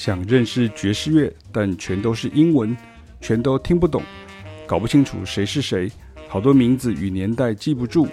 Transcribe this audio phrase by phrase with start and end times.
[0.00, 2.74] 想认识爵士乐，但全都是英文，
[3.20, 4.02] 全都听不懂，
[4.66, 5.92] 搞不清楚谁是谁，
[6.26, 8.08] 好多名字与年代记不住。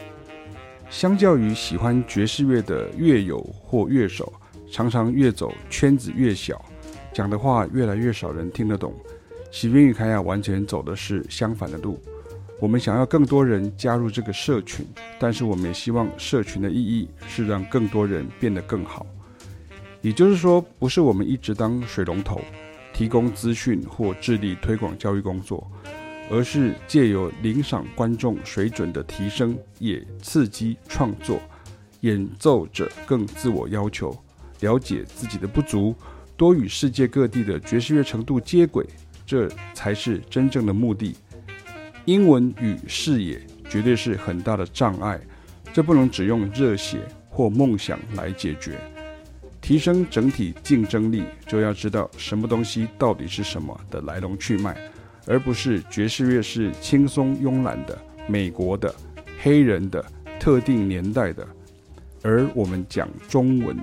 [0.90, 4.34] 相较于喜欢爵士乐的乐友或乐手，
[4.70, 6.62] 常常越走圈子越小，
[7.14, 8.94] 讲的话越来越少人听得懂。
[9.50, 11.98] 喜宾与凯亚完全走的是相反的路。
[12.60, 14.86] 我们想要更多人加入这个社群，
[15.18, 19.08] 但是我们也希望社群的意义是让更多人变得更好。
[20.02, 22.42] 也就是说，不是我们一直当水龙头，
[22.94, 25.70] 提供资讯或致力推广教育工作，
[26.30, 31.42] 而是借由领赏观众水准的提升，也刺激创作，
[32.02, 34.16] 演奏者更自我要求，
[34.62, 35.96] 了解自己的不足，
[36.36, 38.86] 多与世界各地的爵士乐程度接轨，
[39.26, 41.16] 这才是真正的目的。
[42.06, 45.20] 英文与视野绝对是很大的障碍，
[45.74, 48.80] 这不能只用热血或梦想来解决。
[49.68, 54.78] 提升整体竞争力，就要知道什么东西到底是什么的来龙去脉，
[55.26, 58.96] 而不是爵士乐是轻松慵懒的、美国的、
[59.42, 60.02] 黑人的、
[60.40, 61.46] 特定年代的。
[62.24, 63.78] 而我们讲中文，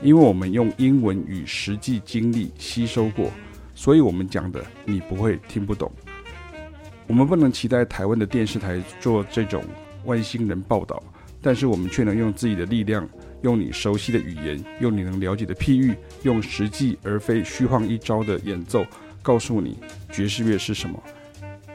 [0.00, 3.28] 因为我们用英文与实际经历吸收过，
[3.74, 5.90] 所以我们讲的你不会听不懂。
[7.08, 9.64] 我们不能期待台湾的电视台做这种
[10.04, 11.02] 外星人报道，
[11.40, 13.04] 但是我们却能用自己的力量，
[13.42, 18.84] 用你熟悉的语言，用你能了解的譬喻，用实际而非虚晃一招的演奏，
[19.20, 19.76] 告诉你
[20.10, 21.02] 爵士乐是什么。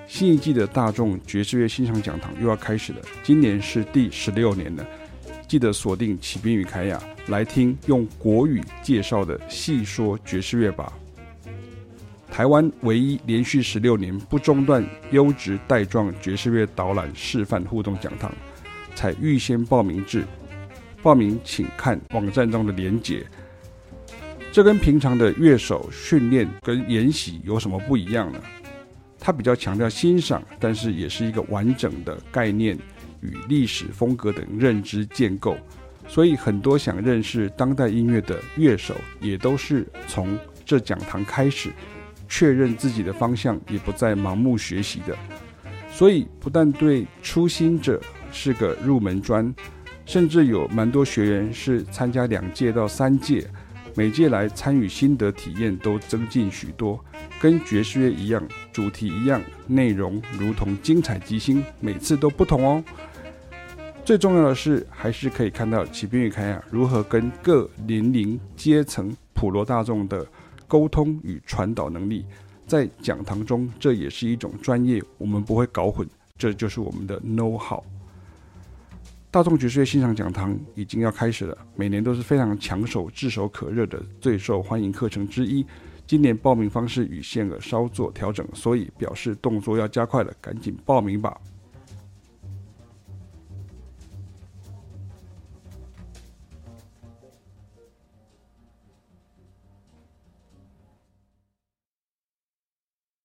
[0.08, 4.86] 新一季的大众爵士乐欣赏讲堂又要开始了，今年是第十六年了。
[5.48, 10.92] 记得锁定启斌与凯雅来听用国语介绍的细说爵士乐吧。
[12.30, 18.32] 台湾唯一连续十六年不中断优质带状爵士乐导览示范互动讲堂，
[18.94, 20.26] 采预先报名制，
[21.02, 23.26] 报名请看网站中的连结。
[24.52, 28.40] 这跟平常的乐手训练跟研习有什么不一样呢？
[29.20, 32.78] 它比较强调欣赏，但是也是一个完整的概念
[33.22, 35.58] 与历史风格等认知建构。
[36.08, 41.72] 所以很多想认识当代音乐的乐手，也都是从这讲堂开始。
[42.30, 45.18] 确认自己的方向，也不再盲目学习的，
[45.90, 48.02] 所以不但对初心者
[48.34, 49.56] 是个入门砖，
[50.08, 53.46] 甚至有蛮多学员是参加两届到三届，
[53.94, 57.00] 每届来参与心得体验都增进许多。
[57.40, 58.42] 跟爵士乐一样，
[58.72, 62.84] 主题一样，内容如同精彩极星，每次都不同哦。
[64.06, 70.26] 最重要的是，还是可以看到启斌与凯亚如何跟各年龄阶层普罗大众的。
[70.70, 72.26] 沟通与传导能力，
[72.66, 76.06] 在讲堂中，这也是一种专业，我们不会搞混，
[76.38, 77.82] 这就是我们的 know how。
[79.30, 85.66] 大众爵士乐欣赏讲堂已经要开始了，每年都是非常抢手、炙手可热的最受欢迎课程之一。
[86.08, 91.38] 今年报名方式与限额稍作调整，所以表示动作要加快了，赶紧报名吧。